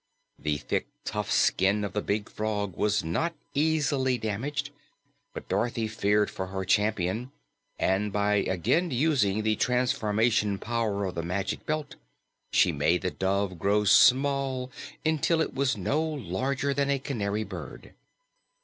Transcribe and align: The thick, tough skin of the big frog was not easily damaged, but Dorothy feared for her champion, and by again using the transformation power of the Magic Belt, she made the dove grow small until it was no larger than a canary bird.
The 0.39 0.57
thick, 0.57 0.87
tough 1.05 1.29
skin 1.29 1.83
of 1.83 1.93
the 1.93 2.01
big 2.01 2.27
frog 2.27 2.75
was 2.75 3.03
not 3.03 3.35
easily 3.53 4.17
damaged, 4.17 4.71
but 5.31 5.47
Dorothy 5.47 5.87
feared 5.87 6.31
for 6.31 6.47
her 6.47 6.65
champion, 6.65 7.31
and 7.77 8.11
by 8.11 8.37
again 8.37 8.89
using 8.89 9.43
the 9.43 9.55
transformation 9.55 10.57
power 10.57 11.05
of 11.05 11.13
the 11.13 11.21
Magic 11.21 11.67
Belt, 11.67 11.97
she 12.51 12.71
made 12.71 13.03
the 13.03 13.11
dove 13.11 13.59
grow 13.59 13.83
small 13.83 14.71
until 15.05 15.39
it 15.39 15.53
was 15.53 15.77
no 15.77 16.01
larger 16.01 16.73
than 16.73 16.89
a 16.89 16.97
canary 16.97 17.43
bird. 17.43 17.93